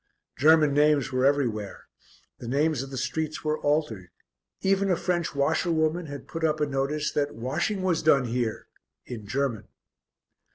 German 0.35 0.73
names 0.73 1.11
were 1.11 1.27
everywhere; 1.27 1.85
the 2.39 2.47
names 2.47 2.81
of 2.81 2.89
the 2.89 2.97
streets 2.97 3.43
were 3.43 3.59
altered, 3.59 4.09
even 4.63 4.89
a 4.89 4.95
French 4.95 5.35
washerwoman 5.35 6.07
had 6.07 6.27
put 6.27 6.43
up 6.43 6.59
a 6.59 6.65
notice 6.65 7.11
that 7.11 7.35
"washing 7.35 7.83
was 7.83 8.01
done 8.01 8.25
here," 8.25 8.65
in 9.05 9.27
German. 9.27 9.67